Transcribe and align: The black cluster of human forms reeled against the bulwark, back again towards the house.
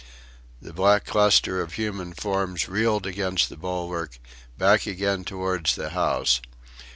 The 0.59 0.73
black 0.73 1.05
cluster 1.05 1.61
of 1.61 1.73
human 1.73 2.13
forms 2.15 2.67
reeled 2.67 3.05
against 3.05 3.49
the 3.49 3.55
bulwark, 3.55 4.17
back 4.57 4.87
again 4.87 5.23
towards 5.23 5.75
the 5.75 5.91
house. 5.91 6.41